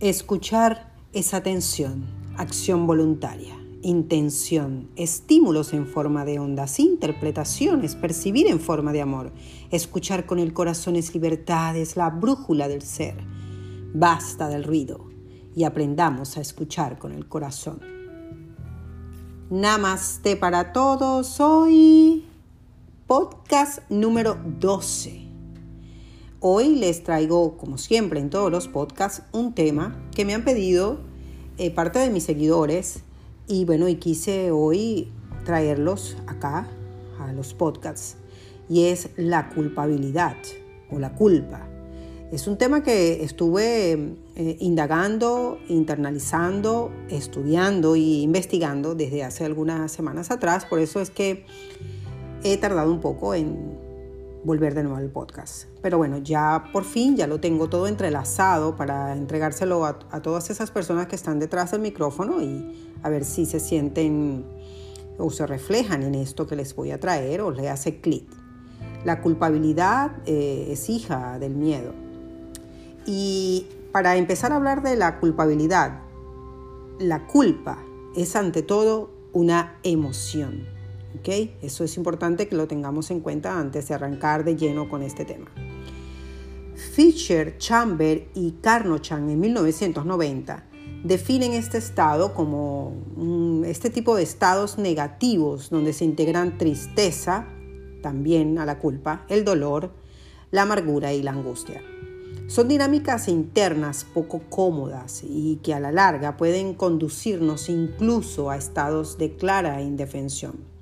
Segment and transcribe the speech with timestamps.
[0.00, 2.06] Escuchar es atención,
[2.36, 9.32] acción voluntaria, intención, estímulos en forma de ondas, interpretaciones, percibir en forma de amor.
[9.72, 13.16] Escuchar con el corazón es libertad, es la brújula del ser.
[13.92, 15.08] Basta del ruido
[15.56, 17.80] y aprendamos a escuchar con el corazón.
[19.50, 21.40] Namaste para todos.
[21.40, 22.24] Hoy
[23.08, 25.27] podcast número 12.
[26.40, 31.00] Hoy les traigo, como siempre en todos los podcasts, un tema que me han pedido
[31.56, 33.00] eh, parte de mis seguidores.
[33.48, 35.10] Y bueno, y quise hoy
[35.44, 36.68] traerlos acá
[37.18, 38.18] a los podcasts.
[38.68, 40.36] Y es la culpabilidad
[40.92, 41.66] o la culpa.
[42.30, 50.30] Es un tema que estuve eh, indagando, internalizando, estudiando e investigando desde hace algunas semanas
[50.30, 51.46] atrás, por eso es que
[52.44, 53.87] he tardado un poco en
[54.44, 55.64] volver de nuevo al podcast.
[55.82, 60.70] Pero bueno, ya por fin ya lo tengo todo entrelazado para entregárselo a, todas esas
[60.70, 64.44] personas que están detrás del micrófono y a ver si se sienten
[65.18, 68.28] o se reflejan en esto que les voy a traer o le hace clic.
[69.04, 71.92] La culpabilidad eh, es hija del miedo.
[73.06, 76.00] Y para empezar a hablar de la culpabilidad,
[76.98, 77.78] la culpa
[78.16, 80.77] es ante todo una emoción
[81.62, 85.24] eso es importante que lo tengamos en cuenta antes de arrancar de lleno con este
[85.24, 85.50] tema.
[86.74, 90.64] Fisher, Chamber y Carnochan en 1990
[91.04, 92.94] definen este estado como
[93.66, 97.46] este tipo de estados negativos donde se integran tristeza,
[98.02, 99.92] también a la culpa, el dolor,
[100.50, 101.82] la amargura y la angustia.
[102.46, 109.18] Son dinámicas internas poco cómodas y que a la larga pueden conducirnos incluso a estados
[109.18, 110.77] de clara indefensión.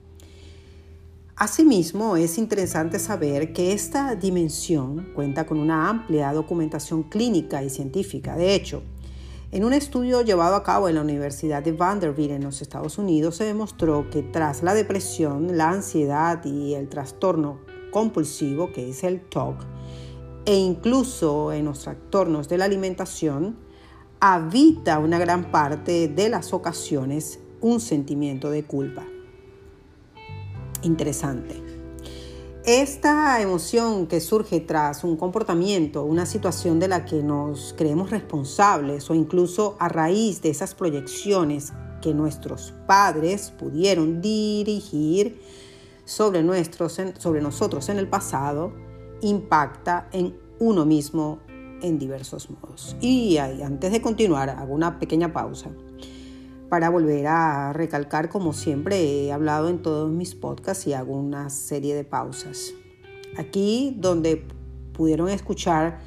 [1.38, 8.36] Asimismo, es interesante saber que esta dimensión cuenta con una amplia documentación clínica y científica.
[8.36, 8.82] De hecho,
[9.52, 13.36] en un estudio llevado a cabo en la Universidad de Vanderbilt en los Estados Unidos
[13.36, 17.60] se demostró que tras la depresión, la ansiedad y el trastorno
[17.90, 19.56] compulsivo, que es el TOC,
[20.46, 23.58] e incluso en los trastornos de la alimentación,
[24.20, 29.06] habita una gran parte de las ocasiones un sentimiento de culpa
[30.82, 31.62] interesante.
[32.64, 39.08] Esta emoción que surge tras un comportamiento, una situación de la que nos creemos responsables
[39.08, 41.72] o incluso a raíz de esas proyecciones
[42.02, 45.40] que nuestros padres pudieron dirigir
[46.04, 48.72] sobre, nosotros en el pasado,
[49.22, 51.38] impacta en uno mismo
[51.82, 52.96] en diversos modos.
[53.00, 55.70] Y antes de continuar, hago una pequeña pausa
[56.68, 61.50] para volver a recalcar, como siempre he hablado en todos mis podcasts y hago una
[61.50, 62.72] serie de pausas.
[63.36, 64.46] Aquí donde
[64.92, 66.00] pudieron escuchar,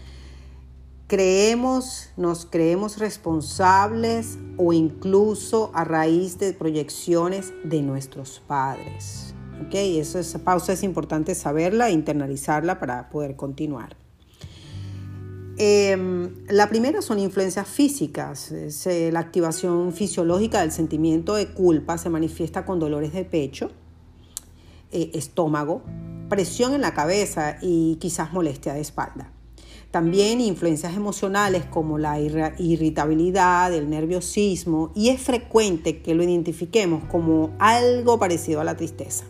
[1.08, 9.34] creemos, nos creemos responsables o incluso a raíz de proyecciones de nuestros padres.
[9.66, 9.76] ¿Ok?
[9.76, 13.98] esa pausa es importante saberla e internalizarla para poder continuar.
[15.62, 18.54] Em, la primera son influencias físicas.
[19.12, 23.70] la activación fisiológica del sentimiento de culpa se manifiesta con dolores de pecho,
[24.94, 25.82] eh, estómago,
[26.30, 29.34] presión en la cabeza y quizás molestia de espalda.
[29.92, 37.54] También influencias emocionales como la irritabilidad, el nerviosismo y es frecuente que lo identifiquemos como
[37.60, 39.26] algo parecido a la tristeza.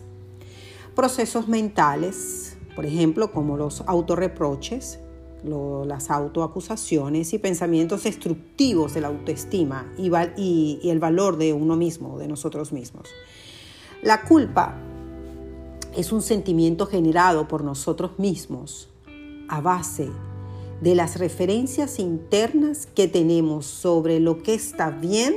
[0.94, 5.00] Procesos mentales, por ejemplo, como los autorreproches,
[5.44, 12.28] las autoacusaciones y pensamientos destructivos de la autoestima y, el valor de uno mismo, de
[12.28, 13.08] nosotros mismos.
[14.02, 14.76] La culpa
[15.96, 18.88] es un sentimiento generado por nosotros mismos
[19.48, 20.08] a base
[20.80, 25.34] de las referencias internas que tenemos sobre lo que está bien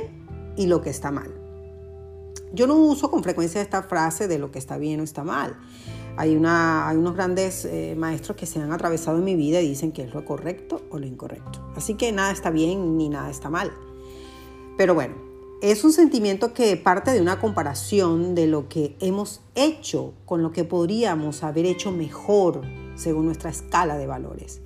[0.56, 1.30] y lo que está mal.
[2.52, 5.56] Yo no uso con frecuencia esta frase de lo que está bien o está mal.
[6.16, 9.68] Hay, una, hay unos grandes eh, maestros que se han atravesado en mi vida y
[9.68, 11.60] dicen que es lo correcto o lo incorrecto.
[11.76, 13.72] Así que nada está bien ni nada está mal.
[14.76, 15.14] Pero bueno,
[15.62, 20.52] es un sentimiento que parte de una comparación de lo que hemos hecho con lo
[20.52, 22.60] que podríamos haber hecho mejor
[22.96, 24.60] según nuestra escala de valores.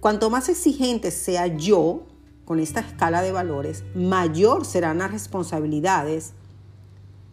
[0.00, 2.04] Cuanto más exigente sea yo
[2.46, 6.32] con esta escala de valores, mayor serán las responsabilidades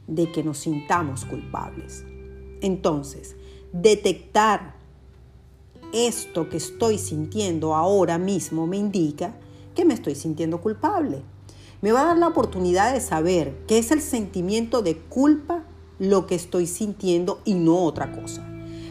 [0.07, 2.03] de que nos sintamos culpables.
[2.59, 3.36] Entonces,
[3.73, 4.75] detectar
[5.93, 9.35] esto que estoy sintiendo ahora mismo me indica
[9.75, 11.21] que me estoy sintiendo culpable.
[11.81, 15.63] Me va a dar la oportunidad de saber qué es el sentimiento de culpa
[15.99, 18.43] lo que estoy sintiendo y no otra cosa.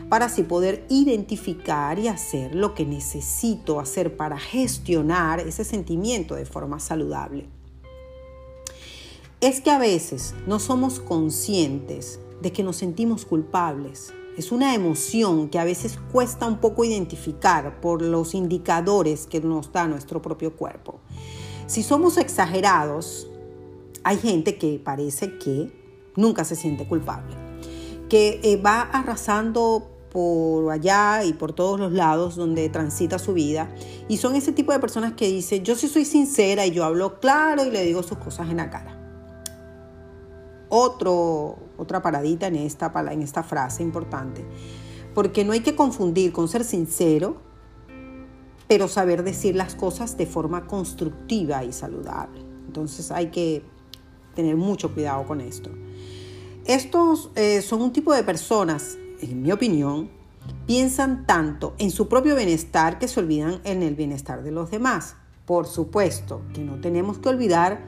[0.09, 6.47] para así poder identificar y hacer lo que necesito hacer para gestionar ese sentimiento de
[6.47, 7.49] forma saludable.
[9.41, 14.13] Es que a veces no somos conscientes de que nos sentimos culpables.
[14.37, 19.73] Es una emoción que a veces cuesta un poco identificar por los indicadores que nos
[19.73, 21.01] da nuestro propio cuerpo.
[21.67, 23.29] Si somos exagerados,
[24.05, 25.73] hay gente que parece que
[26.17, 27.35] nunca se siente culpable,
[28.11, 33.75] que eh, va arrasando por allá y por todos los lados donde transita su vida.
[34.07, 37.21] Y son ese tipo de personas que dicen, yo sí soy sincera y yo hablo
[37.21, 38.96] claro y le digo sus cosas en la cara.
[40.69, 44.45] Otro, otra paradita en esta, en esta frase importante.
[45.15, 47.37] Porque no hay que confundir con ser sincero,
[48.69, 52.41] pero saber decir las cosas de forma constructiva y saludable.
[52.67, 53.63] Entonces hay que
[54.35, 55.71] tener mucho cuidado con esto.
[56.65, 60.11] Estos eh, son un tipo de personas, en mi opinión,
[60.67, 65.17] piensan tanto en su propio bienestar que se olvidan en el bienestar de los demás.
[65.45, 67.87] Por supuesto que no tenemos que olvidar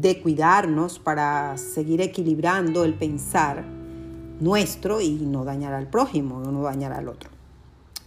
[0.00, 3.64] de cuidarnos para seguir equilibrando el pensar
[4.40, 7.30] nuestro y no dañar al prójimo, no dañar al otro.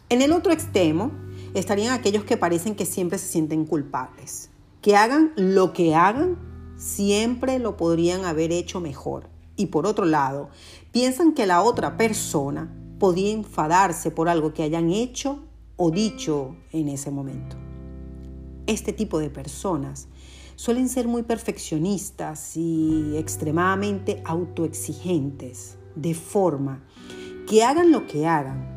[0.09, 1.11] En el otro extremo
[1.53, 4.49] estarían aquellos que parecen que siempre se sienten culpables,
[4.81, 6.37] que hagan lo que hagan,
[6.77, 9.29] siempre lo podrían haber hecho mejor.
[9.55, 10.49] Y por otro lado,
[10.91, 15.39] piensan que la otra persona podía enfadarse por algo que hayan hecho
[15.77, 17.55] o dicho en ese momento.
[18.67, 20.07] Este tipo de personas
[20.55, 26.83] suelen ser muy perfeccionistas y extremadamente autoexigentes, de forma
[27.47, 28.75] que hagan lo que hagan,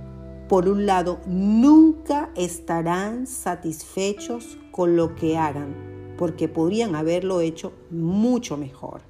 [0.48, 8.56] por un lado, nunca estarán satisfechos con lo que hagan, porque podrían haberlo hecho mucho
[8.56, 9.02] mejor.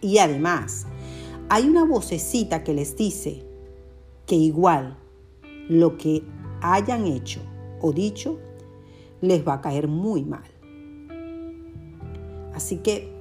[0.00, 0.86] Y además,
[1.48, 3.44] hay una vocecita que les dice
[4.24, 4.96] que igual
[5.68, 6.22] lo que
[6.60, 7.40] hayan hecho
[7.80, 8.38] o dicho
[9.20, 10.55] les va a caer muy mal.
[12.56, 13.12] Así que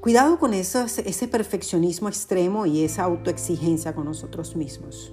[0.00, 5.12] cuidado con eso, ese perfeccionismo extremo y esa autoexigencia con nosotros mismos.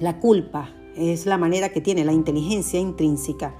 [0.00, 3.54] La culpa es la manera que tiene la inteligencia intrínseca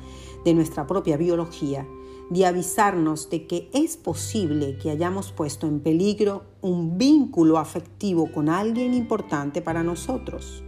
[0.44, 1.86] de nuestra propia biología
[2.30, 8.48] de avisarnos de que es posible que hayamos puesto en peligro un vínculo afectivo con
[8.48, 10.62] alguien importante para nosotros.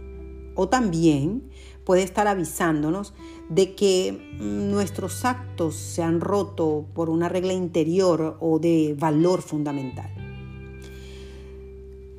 [0.55, 1.43] O también
[1.83, 3.13] puede estar avisándonos
[3.49, 9.41] de que mm, nuestros actos se han roto por una regla interior o de valor
[9.41, 10.09] fundamental.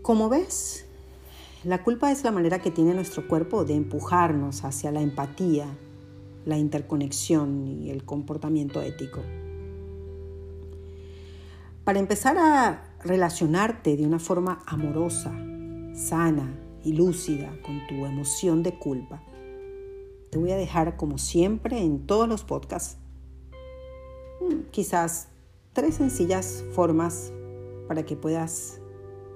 [0.02, 0.84] Como ves,
[1.64, 5.66] la culpa es la manera que tiene nuestro cuerpo de empujarnos hacia la empatía,
[6.44, 9.22] la interconexión y el comportamiento ético.
[11.84, 15.32] Para empezar a relacionarte de una forma amorosa,
[15.94, 19.22] sana y lúcida con tu emoción de culpa,
[20.30, 22.98] te voy a dejar, como siempre, en todos los podcasts,
[24.40, 25.28] mm, quizás
[25.72, 27.32] tres sencillas formas
[27.88, 28.80] para que puedas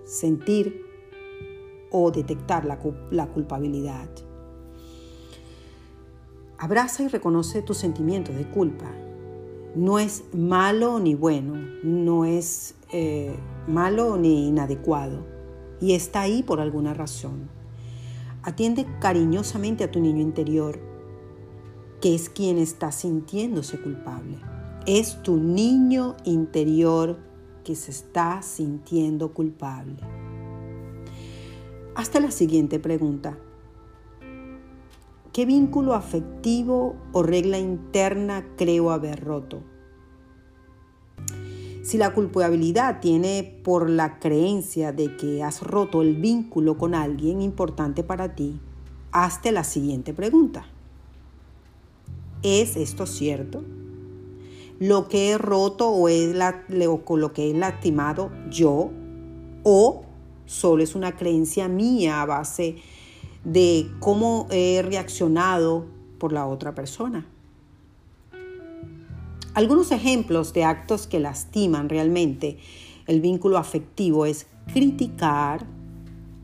[0.04, 0.84] sentir
[1.90, 2.78] o detectar la,
[3.28, 4.10] culpabilidad.
[6.58, 8.90] Abraza y reconoce tus sentimientos de culpa.
[9.74, 13.36] No es malo ni bueno, no es eh,
[13.68, 15.37] malo ni inadecuado
[15.80, 17.48] y está ahí por alguna razón.
[18.42, 20.88] Atiende cariñosamente a tu niño interior
[22.00, 24.38] que es quien está sintiéndose culpable.
[24.86, 27.18] Es tu niño interior
[27.64, 29.96] que se está sintiendo culpable.
[31.94, 33.36] Hasta la siguiente pregunta.
[35.32, 39.62] ¿Qué vínculo afectivo o regla interna creo haber roto?
[41.88, 47.40] Si la culpabilidad tiene por la creencia de que has roto el vínculo con alguien
[47.40, 48.60] importante para ti,
[49.10, 50.66] hazte la siguiente pregunta.
[52.42, 53.64] ¿Es esto cierto?
[54.78, 58.90] ¿Lo que he roto o, es lo que he lastimado yo?
[59.62, 60.02] ¿O
[60.44, 62.76] solo es una creencia mía a base
[63.44, 65.86] de cómo he reaccionado
[66.18, 67.24] por la otra persona?
[69.58, 72.58] Algunos ejemplos de actos que lastiman realmente
[73.08, 75.66] el vínculo afectivo es criticar,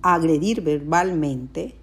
[0.03, 1.77] agredir verbalmente,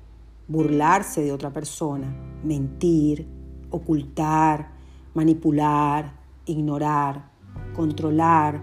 [0.50, 3.26] burlarse de otra persona, mentir,
[3.70, 4.74] ocultar,
[5.14, 7.32] manipular, ignorar,
[7.78, 8.62] controlar,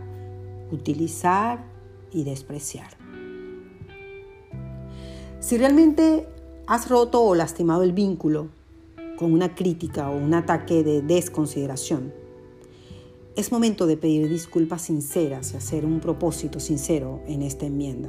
[0.70, 1.64] utilizar
[2.12, 2.90] y despreciar.
[5.40, 6.28] Si realmente
[6.66, 8.48] has roto o lastimado el vínculo
[9.16, 12.27] con una crítica o un ataque de desconsideración,
[13.38, 18.08] es momento de pedir disculpas sinceras y hacer un propósito sincero en esta enmienda.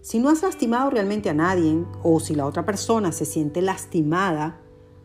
[0.00, 4.60] Si no has lastimado realmente a nadie o si la otra persona se siente lastimada,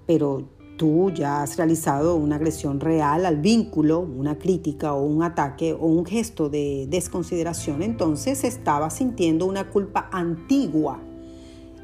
[0.05, 5.73] pero tú ya has realizado una agresión real al vínculo, una crítica o un ataque
[5.73, 10.99] o un gesto de desconsideración, entonces estaba sintiendo una culpa antigua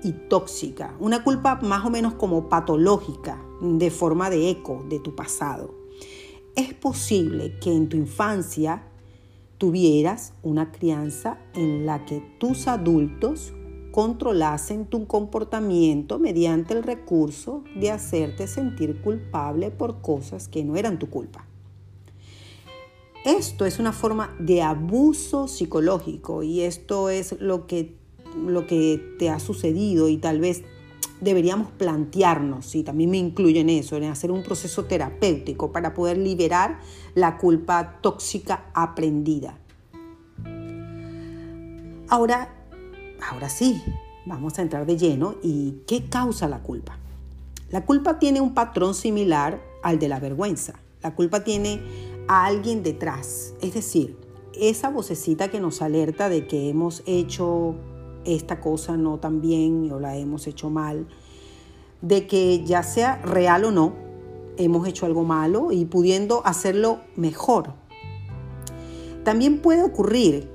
[0.03, 5.15] y tóxica, una culpa más o menos como patológica, de forma de eco de tu
[5.15, 5.78] pasado.
[6.55, 8.83] Es posible que en tu infancia
[9.57, 13.53] tuvieras una crianza en la que tus adultos
[13.91, 20.99] controlasen tu comportamiento mediante el recurso de hacerte sentir culpable por cosas que no eran
[20.99, 21.45] tu culpa.
[23.25, 27.97] Esto es una forma de abuso psicológico y esto es lo que,
[28.37, 30.63] lo que te ha sucedido y tal vez
[31.21, 36.17] deberíamos plantearnos, y también me incluye en eso, en hacer un proceso terapéutico para poder
[36.17, 36.79] liberar
[37.15, 39.57] la culpa tóxica aprendida.
[42.07, 42.49] Ahora,
[43.29, 43.81] ahora sí,
[44.25, 46.97] vamos a entrar de lleno y ¿qué causa la culpa?
[47.69, 50.73] La culpa tiene un patrón similar al de la vergüenza.
[51.03, 51.81] La culpa tiene
[52.27, 54.17] a alguien detrás, es decir,
[54.53, 57.75] esa vocecita que nos alerta de que hemos hecho
[58.35, 61.07] esta cosa no tan bien o la hemos hecho mal,
[62.01, 63.93] de que ya sea real o no,
[64.57, 67.73] hemos hecho algo malo y pudiendo hacerlo mejor.
[69.23, 70.49] También puede ocurrir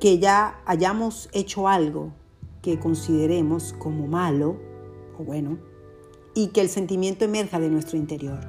[0.00, 2.12] que ya hayamos hecho algo
[2.60, 4.56] que consideremos como malo
[5.18, 5.58] o bueno
[6.34, 8.40] y que el sentimiento emerja de nuestro interior.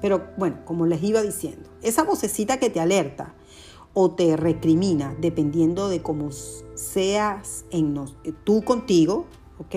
[0.00, 3.34] Pero bueno, como les iba diciendo, esa vocecita que te alerta
[4.00, 9.26] o te recrimina, dependiendo de cómo seas en eh, tú contigo,
[9.58, 9.74] ¿ok?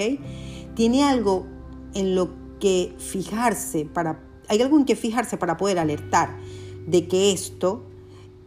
[0.76, 1.48] Tiene algo
[1.96, 6.38] en lo que fijarse para, hay algo en que fijarse para poder alertar
[6.86, 7.82] de que esto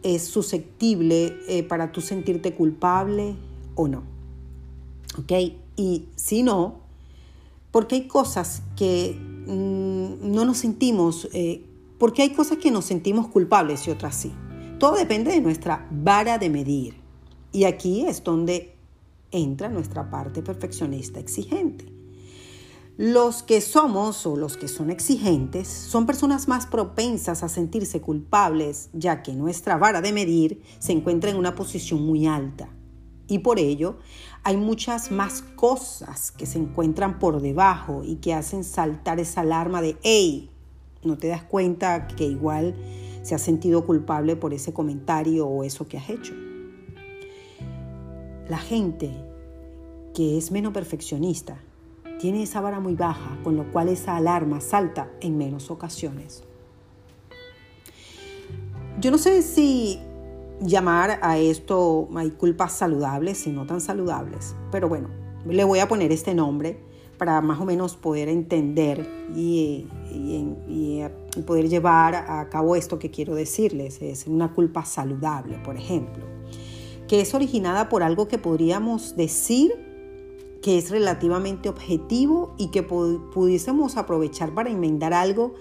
[0.01, 3.35] es susceptible eh, para tú sentirte culpable
[3.75, 4.03] o no.
[5.19, 5.33] ¿Ok?
[5.75, 6.75] Y si no,
[7.71, 11.65] porque hay cosas que mm, no nos sentimos, eh,
[11.97, 14.31] porque hay cosas que nos sentimos culpables y otras sí.
[14.79, 16.95] Todo depende de nuestra vara de medir.
[17.51, 18.75] Y aquí es donde
[19.31, 21.85] entra nuestra parte perfeccionista exigente.
[22.97, 28.89] Los que somos o los que son exigentes son personas más propensas a sentirse culpables,
[28.93, 32.69] ya que nuestra vara de medir se encuentra en una posición muy alta.
[33.27, 33.97] Y por ello
[34.43, 39.81] hay muchas más cosas que se encuentran por debajo y que hacen saltar esa alarma
[39.81, 40.49] de, hey,
[41.03, 42.75] no te das cuenta que igual
[43.25, 46.35] se ha sentido culpable por ese comentario o eso que has hecho.
[48.47, 49.09] La gente
[50.13, 51.57] que es menos perfeccionista
[52.19, 56.43] tiene esa vara muy baja, con lo cual esa alarma salta en menos ocasiones.
[59.01, 59.99] Yo no sé si
[60.61, 65.09] llamar a esto hay culpas saludables y no tan saludables, pero bueno,
[65.47, 66.79] le voy a poner este nombre
[67.17, 69.87] para más o menos poder entender y,
[71.45, 74.01] poder llevar a cabo esto que quiero decirles.
[74.01, 76.23] Es una culpa saludable, por ejemplo,
[77.07, 79.73] que es originada por algo que podríamos decir
[80.61, 85.53] que es relativamente objetivo y que pudiésemos aprovechar para enmendar algo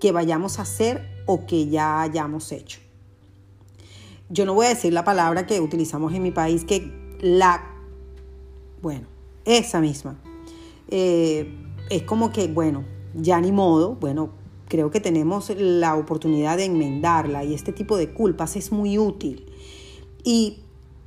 [0.00, 2.80] que vayamos a hacer o que ya hayamos hecho.
[4.30, 6.90] Yo no voy a decir la palabra que utilizamos en mi país, que
[7.20, 7.62] la,
[8.80, 9.06] bueno,
[9.44, 10.18] esa misma.
[10.88, 11.54] Eh,
[11.90, 14.30] es como que, bueno, ya ni modo, bueno,
[14.68, 19.46] creo que tenemos la oportunidad de enmendarla y este tipo de culpas es muy útil.
[20.24, 20.58] Y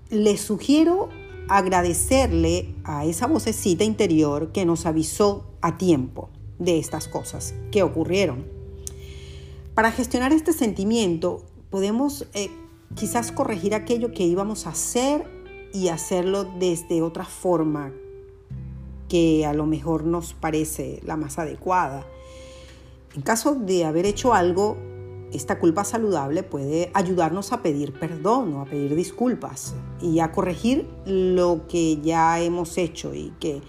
[0.09, 1.09] les sugiero
[1.47, 8.45] agradecerle a esa vocecita interior que nos avisó a tiempo de estas cosas que ocurrieron.
[9.73, 12.49] Para gestionar este sentimiento podemos eh,
[12.95, 15.25] quizás corregir aquello que íbamos a hacer
[15.73, 17.93] y hacerlo desde otra forma
[19.11, 22.05] que a lo mejor nos parece la más adecuada.
[23.13, 24.77] En caso de haber hecho algo,
[25.33, 30.87] esta culpa saludable puede ayudarnos a pedir perdón o a pedir disculpas y a corregir
[31.05, 33.61] lo que ya hemos hecho y que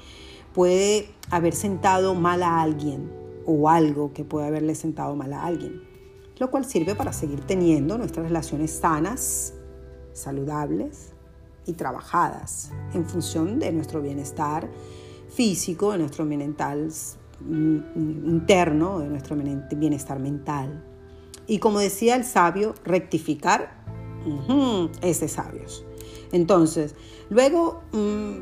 [0.54, 3.11] puede haber sentado mal a alguien
[3.44, 5.82] o algo que puede haberle sentado mal a alguien,
[6.38, 9.54] lo cual sirve para seguir teniendo nuestras relaciones sanas,
[10.12, 11.14] saludables
[11.66, 14.70] y trabajadas en función de nuestro bienestar
[15.34, 16.88] físico, de nuestro mental
[17.40, 17.76] mm,
[18.28, 20.84] interno, de nuestro bienestar mental.
[21.46, 23.82] Y como decía el sabio, rectificar
[25.02, 25.84] es de sabios.
[26.30, 26.94] Entonces,
[27.28, 28.36] luego, mm,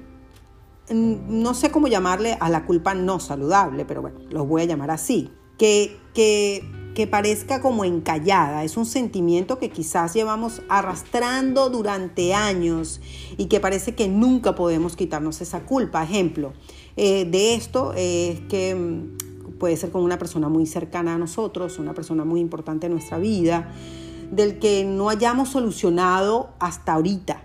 [0.93, 4.91] no sé cómo llamarle a la culpa no saludable, pero bueno, lo voy a llamar
[4.91, 6.63] así, que, que
[6.95, 13.01] que parezca como encallada, es un sentimiento que quizás llevamos arrastrando durante años
[13.37, 16.03] y que parece que nunca podemos quitarnos esa culpa.
[16.03, 16.53] Ejemplo
[17.03, 21.79] eh, de esto es que mm, puede ser con una persona muy cercana a nosotros,
[21.79, 23.73] una persona muy importante en nuestra vida,
[24.31, 27.45] del que no hayamos solucionado hasta ahorita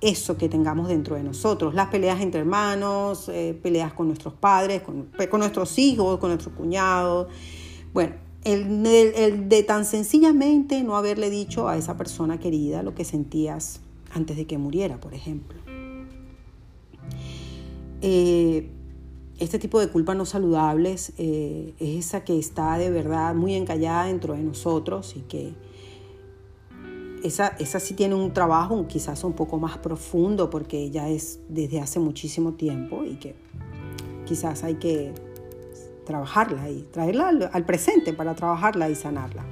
[0.00, 4.82] eso que tengamos dentro de nosotros, las peleas entre hermanos, eh, peleas con nuestros padres,
[4.82, 7.26] con, con nuestros hijos, con nuestros cuñados,
[7.92, 8.14] bueno,
[8.44, 13.80] el, de tan sencillamente no haberle dicho a esa persona querida lo que sentías
[14.14, 15.58] antes de que muriera, por ejemplo.
[18.00, 18.70] Eh,
[19.38, 24.06] este tipo de culpas no saludables eh, es esa que está de verdad muy encallada
[24.06, 25.54] dentro de nosotros y que
[27.22, 31.80] esa, esa sí tiene un trabajo quizás un poco más profundo porque ya es desde
[31.80, 33.36] hace muchísimo tiempo y que
[34.26, 35.14] quizás hay que
[36.08, 39.44] trabajarla y traerla al, presente para trabajarla y sanarla.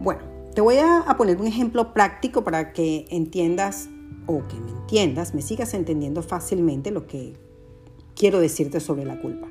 [0.00, 0.22] Bueno,
[0.54, 3.89] te voy a, poner un ejemplo práctico para que entiendas
[4.26, 7.34] o que me entiendas, me sigas entendiendo fácilmente lo que
[8.14, 9.48] quiero decirte sobre la culpa.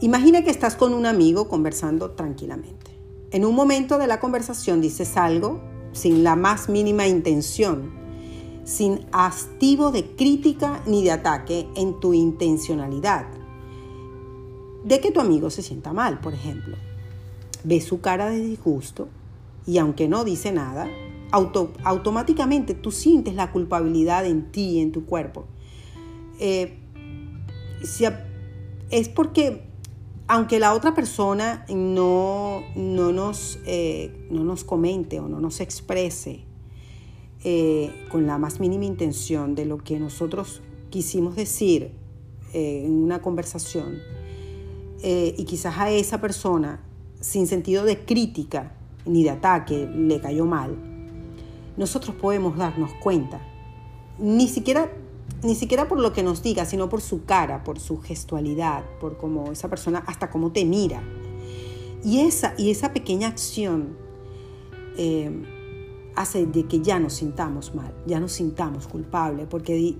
[0.00, 2.90] Imagina que estás con un amigo conversando tranquilamente.
[3.30, 5.60] En un momento de la conversación dices algo
[5.92, 7.90] sin la más mínima intención,
[8.64, 13.26] sin hastivo de crítica ni de ataque en tu intencionalidad
[14.84, 16.76] de que tu amigo se sienta mal, por ejemplo.
[17.64, 19.08] Ves su cara de disgusto
[19.66, 20.88] y aunque no dice nada,
[21.30, 25.46] automáticamente tú sientes la culpabilidad en ti, en tu cuerpo.
[26.40, 26.78] Eh,
[28.90, 29.62] es porque
[30.26, 36.44] aunque la otra persona no, no, nos, eh, no nos comente o no nos exprese
[37.44, 41.92] eh, con la más mínima intención de lo que nosotros quisimos decir
[42.52, 43.98] en una conversación,
[45.02, 46.80] y quizás a esa persona,
[47.20, 50.97] sin sentido de crítica ni de ataque, le cayó mal,
[51.78, 53.40] nosotros podemos darnos cuenta,
[54.18, 54.90] ni siquiera,
[55.42, 59.16] ni siquiera por lo que nos diga, sino por su cara, por su gestualidad, por
[59.16, 61.02] cómo esa persona, hasta cómo te mira.
[62.04, 63.96] Y esa, y esa pequeña acción
[64.96, 65.30] eh,
[66.16, 69.96] hace de que ya nos sintamos mal, ya nos sintamos culpables, porque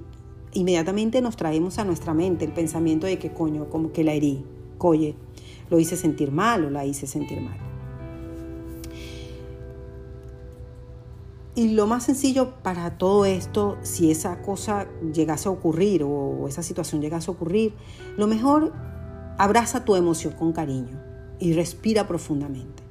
[0.53, 4.45] inmediatamente nos traemos a nuestra mente el pensamiento de que coño, como que la herí,
[4.79, 5.15] oye,
[5.71, 7.68] lo hice sentir mal o la hice sentir mal.
[11.59, 16.63] Y lo más sencillo para todo esto, si esa cosa llegase a ocurrir o esa
[16.63, 17.75] situación llegase a ocurrir,
[18.17, 18.73] lo mejor
[19.39, 21.03] abraza tu emoción con cariño
[21.41, 22.85] y respira profundamente.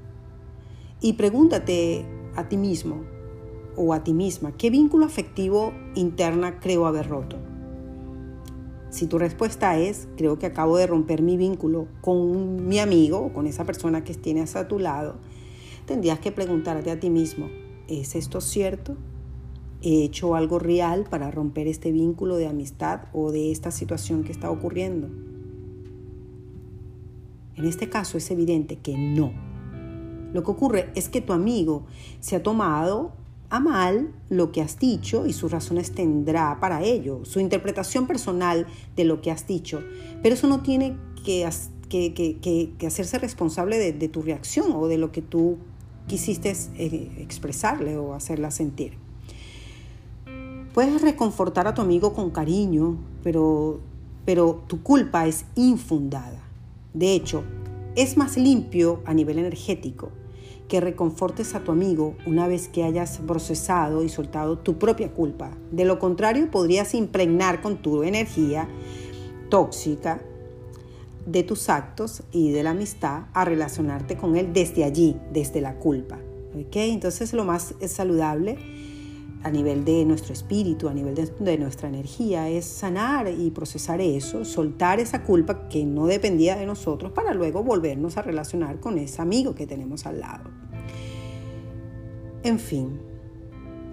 [1.00, 3.06] Y pregúntate a ti mismo
[3.78, 7.38] o a ti misma, ¿qué vínculo afectivo interna creo haber roto?
[8.90, 13.32] Si tu respuesta es, creo que acabo de romper mi vínculo con mi amigo o
[13.32, 15.16] con esa persona que tienes a tu lado,
[15.86, 17.48] tendrías que preguntarte a ti mismo,
[17.88, 18.96] ¿es esto cierto?
[19.82, 24.32] ¿He hecho algo real para romper este vínculo de amistad o de esta situación que
[24.32, 25.08] está ocurriendo?
[27.56, 29.32] En este caso es evidente que no.
[30.34, 31.86] Lo que ocurre es que tu amigo
[32.20, 33.14] se ha tomado
[33.50, 38.68] a mal lo que has dicho y sus razones tendrá para ello, su interpretación personal
[38.96, 39.84] de lo que has dicho,
[40.22, 41.46] pero eso no tiene que,
[42.86, 45.58] hacerse responsable de, tu reacción o de lo que tú
[46.08, 48.94] quisiste eh, expresarle o hacerla sentir.
[50.74, 53.80] Puedes reconfortar a tu amigo con cariño, pero,
[54.26, 56.44] pero tu culpa es infundada.
[56.94, 57.44] De hecho,
[57.96, 60.12] es más limpio a nivel energético
[60.68, 65.52] que reconfortes a tu amigo una vez que hayas procesado y soltado tu propia culpa.
[65.72, 68.68] De lo contrario, podrías impregnar con tu energía
[69.50, 70.22] tóxica
[71.28, 75.76] de tus actos y de la amistad a relacionarte con él desde allí, desde la
[75.76, 76.18] culpa.
[76.74, 78.58] Entonces lo más saludable
[79.44, 84.02] a nivel de nuestro espíritu, a nivel de, de, nuestra energía, es sanar y procesar
[84.02, 88.98] eso, soltar esa culpa que no dependía de nosotros para luego volvernos a relacionar con
[88.98, 90.50] ese amigo que tenemos al lado.
[92.44, 93.00] En fin,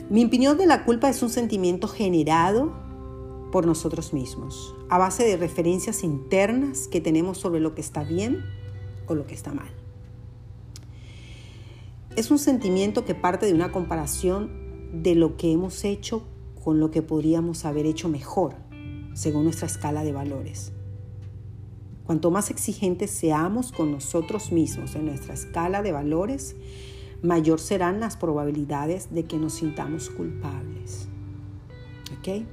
[0.09, 2.84] mi opinión de la culpa es un sentimiento generado
[3.55, 8.45] por nosotros mismos, a base de referencias internas que tenemos sobre lo que está bien
[9.07, 9.69] o lo que está mal.
[12.17, 14.51] Es un sentimiento que parte de una comparación
[15.05, 16.25] de lo que hemos hecho
[16.65, 18.57] con lo que podríamos haber hecho mejor,
[19.13, 20.73] según nuestra escala de valores.
[22.07, 26.57] Cuanto más exigentes seamos con nosotros mismos en nuestra escala de valores,
[27.23, 31.07] mayor serán las probabilidades de que nos sintamos culpables.
[32.19, 32.45] ¿Ok?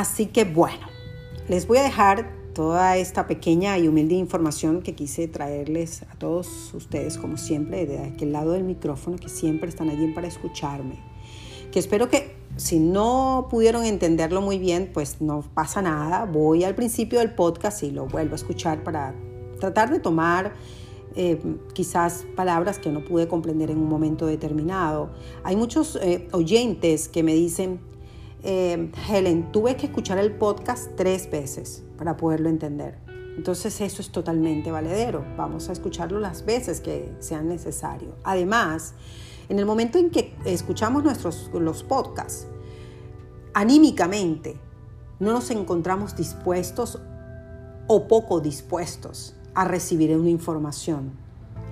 [0.00, 0.86] Así que bueno,
[1.46, 6.72] les voy a dejar toda esta pequeña y humilde información que quise traerles a todos
[6.72, 10.98] ustedes, como siempre, de aquel lado del micrófono, que siempre están allí para escucharme.
[11.70, 16.24] Que espero que si no pudieron entenderlo muy bien, pues no pasa nada.
[16.24, 19.14] Voy al principio del podcast y lo vuelvo a escuchar para
[19.60, 20.54] tratar de tomar
[21.14, 21.38] eh,
[21.74, 25.10] quizás palabras que no pude comprender en un momento determinado.
[25.44, 27.80] Hay muchos eh, oyentes que me dicen,
[28.42, 32.98] eh, Helen, tuve que escuchar el podcast tres veces para poderlo entender.
[33.36, 35.24] Entonces eso es totalmente valedero.
[35.36, 38.16] Vamos a escucharlo las veces que sean necesario.
[38.24, 38.94] Además,
[39.48, 42.46] en el momento en que escuchamos nuestros los podcasts,
[43.54, 44.58] anímicamente
[45.18, 46.98] no nos encontramos dispuestos
[47.86, 51.12] o poco dispuestos a recibir una información.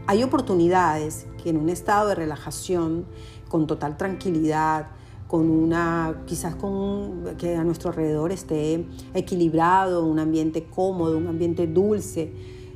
[0.07, 3.07] Hay oportunidades que en un estado de relajación,
[3.49, 4.89] con total tranquilidad,
[5.29, 11.67] con una, quizás con que a nuestro alrededor esté equilibrado, un ambiente cómodo, un ambiente
[11.67, 12.33] dulce,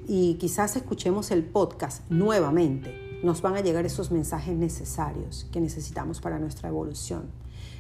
[0.07, 6.21] y quizás escuchemos el podcast nuevamente, nos van a llegar esos mensajes necesarios que necesitamos
[6.21, 7.31] para nuestra evolución.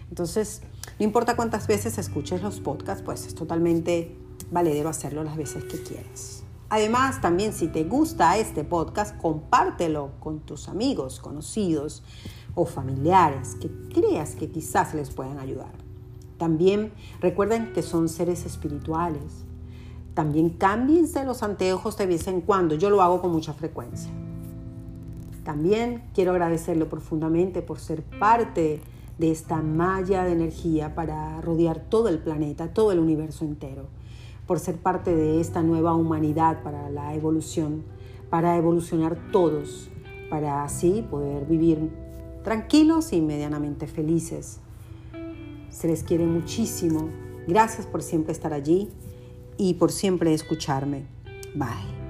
[0.09, 0.63] Entonces,
[0.99, 4.17] no importa cuántas veces escuches los podcasts, pues es totalmente
[4.51, 6.45] valedero hacerlo las veces que quieras.
[6.69, 12.03] Además, también si te gusta este podcast, compártelo con tus amigos, conocidos
[12.55, 15.73] o familiares que creas que quizás les puedan ayudar.
[16.39, 19.45] También recuerden que son seres espirituales.
[20.15, 22.75] También cámbiense los anteojos de vez en cuando.
[22.75, 24.11] Yo lo hago con mucha frecuencia.
[25.45, 28.81] También quiero agradecerle profundamente por ser parte
[29.19, 33.87] de esta malla de energía para rodear todo el planeta, todo el universo entero
[34.47, 37.85] por ser parte de esta nueva humanidad para la evolución,
[38.31, 39.89] para evolucionar todos,
[40.31, 41.91] para así poder vivir
[42.43, 44.59] tranquilos y medianamente felices.
[45.71, 47.09] Se les quiere muchísimo.
[47.47, 48.91] Gracias por siempre estar allí
[49.57, 51.07] y por siempre escucharme.
[51.55, 52.02] Bye.